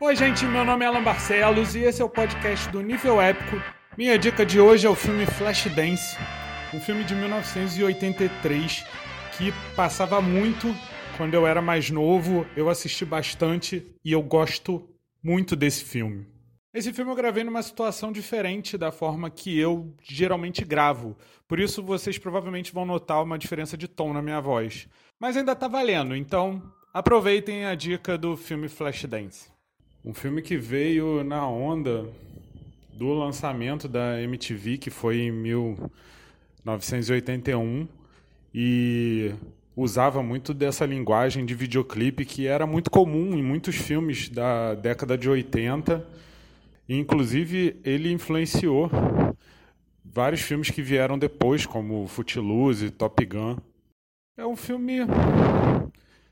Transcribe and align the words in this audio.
Oi, 0.00 0.16
gente, 0.16 0.44
meu 0.44 0.64
nome 0.64 0.84
é 0.84 0.88
Alan 0.88 1.04
Barcelos 1.04 1.76
e 1.76 1.80
esse 1.80 2.02
é 2.02 2.04
o 2.04 2.08
podcast 2.08 2.68
do 2.70 2.80
Nível 2.80 3.20
Épico. 3.20 3.62
Minha 3.96 4.18
dica 4.18 4.44
de 4.44 4.60
hoje 4.60 4.86
é 4.86 4.90
o 4.90 4.94
filme 4.94 5.24
Flashdance, 5.24 6.16
um 6.74 6.80
filme 6.80 7.04
de 7.04 7.14
1983 7.14 8.84
que 9.38 9.52
passava 9.76 10.20
muito 10.20 10.74
quando 11.16 11.34
eu 11.34 11.46
era 11.46 11.62
mais 11.62 11.90
novo, 11.90 12.44
eu 12.56 12.68
assisti 12.68 13.04
bastante 13.04 13.86
e 14.04 14.10
eu 14.10 14.20
gosto 14.20 14.88
muito 15.22 15.54
desse 15.54 15.84
filme. 15.84 16.26
Esse 16.72 16.92
filme 16.92 17.12
eu 17.12 17.16
gravei 17.16 17.44
numa 17.44 17.62
situação 17.62 18.10
diferente 18.10 18.76
da 18.76 18.90
forma 18.90 19.30
que 19.30 19.56
eu 19.56 19.94
geralmente 20.02 20.64
gravo, 20.64 21.16
por 21.46 21.60
isso 21.60 21.80
vocês 21.84 22.18
provavelmente 22.18 22.72
vão 22.72 22.84
notar 22.84 23.22
uma 23.22 23.38
diferença 23.38 23.76
de 23.76 23.86
tom 23.86 24.12
na 24.12 24.20
minha 24.20 24.40
voz. 24.40 24.88
Mas 25.20 25.36
ainda 25.36 25.54
tá 25.54 25.68
valendo, 25.68 26.16
então 26.16 26.60
aproveitem 26.92 27.64
a 27.64 27.76
dica 27.76 28.18
do 28.18 28.36
filme 28.36 28.68
Flashdance. 28.68 29.53
Um 30.04 30.12
filme 30.12 30.42
que 30.42 30.58
veio 30.58 31.24
na 31.24 31.48
onda 31.48 32.06
do 32.92 33.14
lançamento 33.14 33.88
da 33.88 34.20
MTV, 34.20 34.76
que 34.76 34.90
foi 34.90 35.22
em 35.22 35.32
1981, 35.32 37.88
e 38.54 39.32
usava 39.74 40.22
muito 40.22 40.52
dessa 40.52 40.84
linguagem 40.84 41.46
de 41.46 41.54
videoclipe 41.54 42.26
que 42.26 42.46
era 42.46 42.66
muito 42.66 42.90
comum 42.90 43.34
em 43.34 43.42
muitos 43.42 43.76
filmes 43.76 44.28
da 44.28 44.74
década 44.74 45.16
de 45.16 45.26
80. 45.26 46.06
inclusive, 46.86 47.80
ele 47.82 48.12
influenciou 48.12 48.90
vários 50.04 50.42
filmes 50.42 50.68
que 50.68 50.82
vieram 50.82 51.18
depois, 51.18 51.64
como 51.64 52.06
Footloose, 52.06 52.90
Top 52.90 53.24
Gun. 53.24 53.56
É 54.36 54.44
um 54.44 54.54
filme 54.54 54.98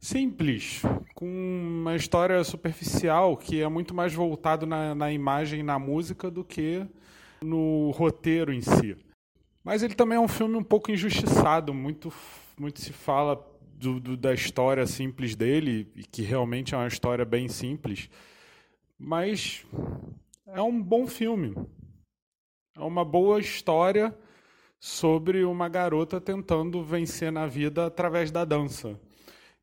simples, 0.00 0.82
com 1.14 1.26
uma 1.26 1.96
história 1.96 2.42
superficial 2.44 3.36
que 3.36 3.60
é 3.60 3.68
muito 3.68 3.94
mais 3.94 4.14
voltado 4.14 4.66
na, 4.66 4.94
na 4.94 5.12
imagem 5.12 5.60
e 5.60 5.62
na 5.62 5.78
música 5.78 6.30
do 6.30 6.44
que 6.44 6.86
no 7.42 7.90
roteiro 7.90 8.52
em 8.52 8.60
si. 8.60 8.96
Mas 9.64 9.82
ele 9.82 9.94
também 9.94 10.16
é 10.16 10.20
um 10.20 10.28
filme 10.28 10.56
um 10.56 10.62
pouco 10.62 10.90
injustiçado, 10.90 11.74
muito, 11.74 12.12
muito 12.58 12.80
se 12.80 12.92
fala 12.92 13.44
do, 13.74 14.00
do, 14.00 14.16
da 14.16 14.32
história 14.32 14.86
simples 14.86 15.34
dele, 15.34 15.90
e 15.96 16.04
que 16.04 16.22
realmente 16.22 16.74
é 16.74 16.78
uma 16.78 16.86
história 16.86 17.24
bem 17.24 17.48
simples, 17.48 18.08
mas 18.98 19.66
é 20.46 20.62
um 20.62 20.80
bom 20.80 21.06
filme. 21.06 21.54
É 22.76 22.80
uma 22.80 23.04
boa 23.04 23.40
história 23.40 24.16
sobre 24.78 25.44
uma 25.44 25.68
garota 25.68 26.20
tentando 26.20 26.82
vencer 26.84 27.32
na 27.32 27.46
vida 27.46 27.86
através 27.86 28.30
da 28.30 28.44
dança. 28.44 28.98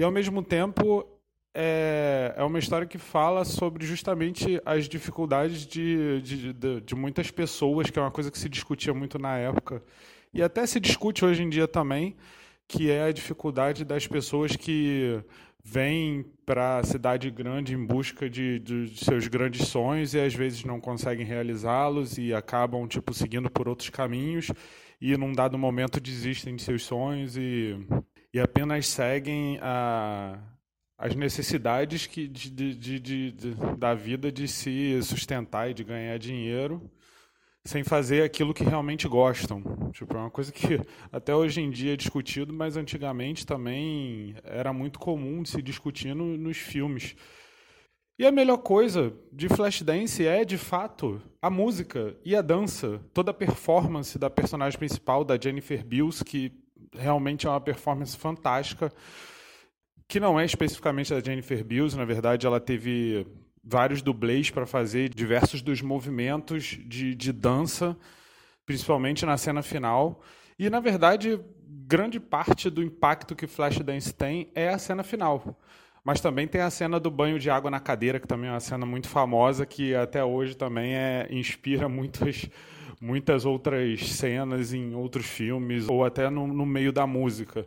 E 0.00 0.02
ao 0.02 0.10
mesmo 0.10 0.42
tempo 0.42 1.06
é, 1.54 2.32
é 2.34 2.42
uma 2.42 2.58
história 2.58 2.86
que 2.86 2.96
fala 2.96 3.44
sobre 3.44 3.84
justamente 3.84 4.58
as 4.64 4.88
dificuldades 4.88 5.66
de, 5.66 6.22
de, 6.22 6.52
de, 6.54 6.80
de 6.80 6.94
muitas 6.94 7.30
pessoas, 7.30 7.90
que 7.90 7.98
é 7.98 8.02
uma 8.02 8.10
coisa 8.10 8.30
que 8.30 8.38
se 8.38 8.48
discutia 8.48 8.94
muito 8.94 9.18
na 9.18 9.36
época, 9.36 9.82
e 10.32 10.42
até 10.42 10.64
se 10.64 10.80
discute 10.80 11.22
hoje 11.22 11.42
em 11.42 11.50
dia 11.50 11.68
também, 11.68 12.16
que 12.66 12.90
é 12.90 13.02
a 13.02 13.12
dificuldade 13.12 13.84
das 13.84 14.06
pessoas 14.06 14.56
que 14.56 15.22
vêm 15.62 16.24
para 16.46 16.78
a 16.78 16.82
cidade 16.82 17.30
grande 17.30 17.74
em 17.74 17.84
busca 17.84 18.30
de, 18.30 18.58
de, 18.58 19.04
seus 19.04 19.28
grandes 19.28 19.68
sonhos 19.68 20.14
e 20.14 20.18
às 20.18 20.34
vezes 20.34 20.64
não 20.64 20.80
conseguem 20.80 21.26
realizá-los 21.26 22.16
e 22.16 22.32
acabam 22.32 22.88
tipo 22.88 23.12
seguindo 23.12 23.50
por 23.50 23.68
outros 23.68 23.90
caminhos 23.90 24.50
e 24.98 25.14
num 25.18 25.34
dado 25.34 25.58
momento 25.58 26.00
desistem 26.00 26.56
de 26.56 26.62
seus 26.62 26.84
sonhos 26.84 27.36
e 27.36 27.76
e 28.32 28.40
apenas 28.40 28.86
seguem 28.86 29.58
a, 29.60 30.38
as 30.98 31.14
necessidades 31.14 32.06
que, 32.06 32.28
de, 32.28 32.74
de, 32.74 33.00
de, 33.00 33.32
da 33.76 33.94
vida 33.94 34.30
de 34.30 34.46
se 34.46 35.02
sustentar 35.02 35.70
e 35.70 35.74
de 35.74 35.84
ganhar 35.84 36.18
dinheiro 36.18 36.90
sem 37.64 37.84
fazer 37.84 38.22
aquilo 38.22 38.54
que 38.54 38.64
realmente 38.64 39.06
gostam. 39.06 39.62
Tipo, 39.92 40.16
é 40.16 40.18
uma 40.20 40.30
coisa 40.30 40.50
que 40.50 40.80
até 41.12 41.34
hoje 41.34 41.60
em 41.60 41.70
dia 41.70 41.92
é 41.92 41.96
discutido, 41.96 42.52
mas 42.52 42.76
antigamente 42.76 43.46
também 43.46 44.34
era 44.44 44.72
muito 44.72 44.98
comum 44.98 45.44
se 45.44 45.60
discutir 45.60 46.14
no, 46.14 46.36
nos 46.36 46.56
filmes. 46.56 47.14
E 48.18 48.26
a 48.26 48.32
melhor 48.32 48.58
coisa 48.58 49.14
de 49.32 49.48
Flashdance 49.48 50.26
é, 50.26 50.44
de 50.44 50.58
fato, 50.58 51.22
a 51.40 51.48
música 51.48 52.14
e 52.22 52.36
a 52.36 52.42
dança, 52.42 53.00
toda 53.14 53.30
a 53.30 53.34
performance 53.34 54.18
da 54.18 54.28
personagem 54.28 54.78
principal, 54.78 55.24
da 55.24 55.38
Jennifer 55.40 55.82
Bills, 55.84 56.22
que 56.22 56.52
realmente 56.96 57.46
é 57.46 57.50
uma 57.50 57.60
performance 57.60 58.16
fantástica, 58.16 58.92
que 60.08 60.18
não 60.18 60.38
é 60.38 60.44
especificamente 60.44 61.12
da 61.12 61.20
Jennifer 61.20 61.64
Bills, 61.64 61.96
na 61.96 62.04
verdade 62.04 62.46
ela 62.46 62.60
teve 62.60 63.26
vários 63.62 64.02
dublês 64.02 64.50
para 64.50 64.66
fazer 64.66 65.08
diversos 65.10 65.62
dos 65.62 65.82
movimentos 65.82 66.78
de, 66.84 67.14
de 67.14 67.32
dança, 67.32 67.96
principalmente 68.64 69.24
na 69.24 69.36
cena 69.36 69.62
final. 69.62 70.20
E, 70.58 70.68
na 70.68 70.80
verdade, 70.80 71.40
grande 71.66 72.18
parte 72.18 72.68
do 72.68 72.82
impacto 72.82 73.34
que 73.34 73.46
Flashdance 73.46 74.12
tem 74.12 74.50
é 74.54 74.68
a 74.68 74.78
cena 74.78 75.02
final. 75.02 75.58
Mas 76.04 76.20
também 76.20 76.46
tem 76.46 76.60
a 76.60 76.70
cena 76.70 76.98
do 76.98 77.10
banho 77.10 77.38
de 77.38 77.50
água 77.50 77.70
na 77.70 77.80
cadeira, 77.80 78.18
que 78.18 78.26
também 78.26 78.48
é 78.48 78.52
uma 78.52 78.60
cena 78.60 78.86
muito 78.86 79.08
famosa, 79.08 79.66
que 79.66 79.94
até 79.94 80.24
hoje 80.24 80.56
também 80.56 80.94
é, 80.94 81.28
inspira 81.30 81.88
muitas 81.88 82.48
muitas 83.00 83.46
outras 83.46 84.00
cenas 84.10 84.74
em 84.74 84.94
outros 84.94 85.24
filmes 85.24 85.88
ou 85.88 86.04
até 86.04 86.28
no, 86.28 86.46
no 86.46 86.66
meio 86.66 86.92
da 86.92 87.06
música. 87.06 87.66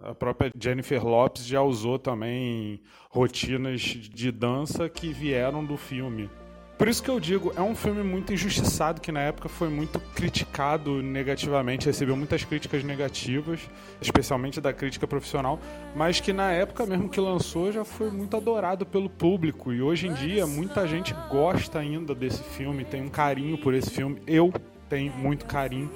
A 0.00 0.14
própria 0.14 0.52
Jennifer 0.56 1.04
Lopes 1.04 1.44
já 1.44 1.60
usou 1.60 1.98
também 1.98 2.80
rotinas 3.10 3.80
de 3.80 4.30
dança 4.30 4.88
que 4.88 5.12
vieram 5.12 5.64
do 5.64 5.76
filme. 5.76 6.30
Por 6.78 6.86
isso 6.86 7.02
que 7.02 7.10
eu 7.10 7.18
digo, 7.18 7.52
é 7.56 7.60
um 7.60 7.74
filme 7.74 8.04
muito 8.04 8.32
injustiçado, 8.32 9.00
que 9.00 9.10
na 9.10 9.18
época 9.18 9.48
foi 9.48 9.68
muito 9.68 9.98
criticado 10.14 11.02
negativamente, 11.02 11.86
recebeu 11.86 12.16
muitas 12.16 12.44
críticas 12.44 12.84
negativas, 12.84 13.68
especialmente 14.00 14.60
da 14.60 14.72
crítica 14.72 15.04
profissional, 15.04 15.58
mas 15.96 16.20
que 16.20 16.32
na 16.32 16.52
época 16.52 16.86
mesmo 16.86 17.08
que 17.08 17.18
lançou 17.20 17.72
já 17.72 17.84
foi 17.84 18.12
muito 18.12 18.36
adorado 18.36 18.86
pelo 18.86 19.10
público. 19.10 19.72
E 19.72 19.82
hoje 19.82 20.06
em 20.06 20.14
dia 20.14 20.46
muita 20.46 20.86
gente 20.86 21.12
gosta 21.28 21.80
ainda 21.80 22.14
desse 22.14 22.44
filme, 22.44 22.84
tem 22.84 23.02
um 23.02 23.08
carinho 23.08 23.58
por 23.58 23.74
esse 23.74 23.90
filme. 23.90 24.22
Eu 24.24 24.52
tenho 24.88 25.12
muito 25.14 25.46
carinho 25.46 25.90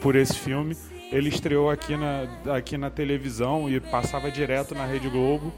por 0.00 0.14
esse 0.14 0.38
filme. 0.38 0.76
Ele 1.10 1.30
estreou 1.30 1.68
aqui 1.68 1.96
na, 1.96 2.54
aqui 2.56 2.78
na 2.78 2.90
televisão 2.90 3.68
e 3.68 3.80
passava 3.80 4.30
direto 4.30 4.72
na 4.72 4.86
Rede 4.86 5.08
Globo 5.08 5.52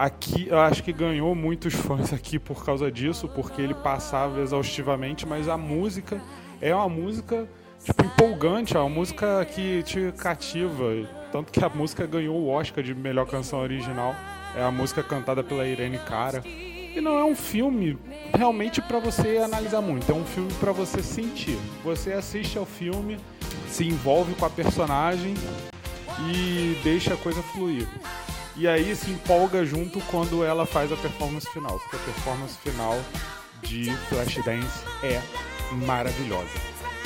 aqui 0.00 0.48
eu 0.48 0.58
acho 0.58 0.82
que 0.82 0.92
ganhou 0.94 1.34
muitos 1.34 1.74
fãs 1.74 2.10
aqui 2.12 2.38
por 2.38 2.64
causa 2.64 2.90
disso, 2.90 3.28
porque 3.28 3.60
ele 3.60 3.74
passava 3.74 4.40
exaustivamente, 4.40 5.26
mas 5.26 5.46
a 5.46 5.58
música 5.58 6.18
é 6.60 6.74
uma 6.74 6.88
música 6.88 7.46
tipo, 7.84 8.04
empolgante, 8.04 8.74
é 8.74 8.80
uma 8.80 8.88
música 8.88 9.44
que 9.44 9.82
te 9.82 10.12
cativa. 10.16 11.06
Tanto 11.30 11.52
que 11.52 11.62
a 11.62 11.68
música 11.68 12.06
ganhou 12.06 12.36
o 12.36 12.48
Oscar 12.48 12.82
de 12.82 12.94
melhor 12.94 13.26
canção 13.26 13.60
original. 13.60 14.14
É 14.56 14.62
a 14.62 14.70
música 14.70 15.02
cantada 15.02 15.44
pela 15.44 15.66
Irene 15.66 15.98
Cara. 15.98 16.42
E 16.46 17.00
não 17.00 17.18
é 17.18 17.24
um 17.24 17.36
filme 17.36 17.96
realmente 18.34 18.80
para 18.82 18.98
você 18.98 19.36
analisar 19.36 19.80
muito, 19.80 20.10
é 20.10 20.14
um 20.14 20.24
filme 20.24 20.52
para 20.54 20.72
você 20.72 21.02
sentir. 21.02 21.56
Você 21.84 22.12
assiste 22.12 22.58
ao 22.58 22.66
filme, 22.66 23.18
se 23.68 23.86
envolve 23.86 24.34
com 24.34 24.44
a 24.44 24.50
personagem 24.50 25.34
e 26.32 26.76
deixa 26.82 27.14
a 27.14 27.16
coisa 27.16 27.42
fluir. 27.42 27.86
E 28.56 28.66
aí 28.66 28.94
se 28.94 29.10
empolga 29.10 29.64
junto 29.64 30.00
quando 30.10 30.44
ela 30.44 30.66
faz 30.66 30.92
a 30.92 30.96
performance 30.96 31.48
final, 31.50 31.78
porque 31.78 31.96
a 31.96 32.00
performance 32.00 32.58
final 32.58 32.98
de 33.62 33.90
Flashdance 34.08 34.84
é 35.02 35.20
maravilhosa. 35.86 36.50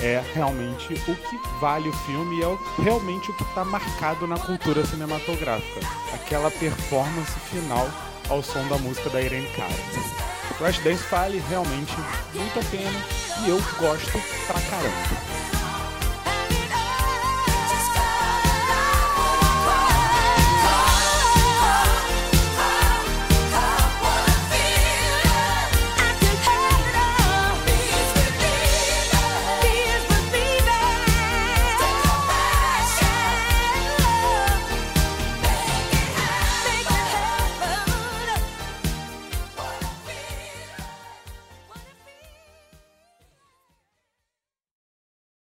É 0.01 0.23
realmente 0.35 0.93
o 0.95 1.15
que 1.15 1.39
vale 1.61 1.89
o 1.89 1.93
filme 1.93 2.39
e 2.39 2.43
é 2.43 2.83
realmente 2.83 3.31
o 3.31 3.37
que 3.37 3.45
está 3.45 3.65
marcado 3.65 4.27
na 4.27 4.39
cultura 4.39 4.85
cinematográfica. 4.85 5.81
Aquela 6.13 6.51
performance 6.51 7.33
final 7.51 7.89
ao 8.29 8.43
som 8.43 8.67
da 8.69 8.79
música 8.79 9.09
da 9.11 9.21
Irene 9.21 9.49
Cara. 9.55 9.73
Flashdance 10.59 11.05
vale 11.11 11.43
realmente 11.49 11.95
muito 12.33 12.59
a 12.59 12.65
pena 12.71 13.05
e 13.45 13.51
eu 13.51 13.59
gosto 13.79 14.13
pra 14.47 14.61
caramba. 14.61 15.44